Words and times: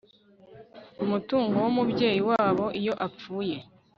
umutungo 1.03 1.55
w'umubyeyi 1.63 2.21
wabo 2.29 2.65
iyo 2.79 2.93
apfuye 3.07 3.55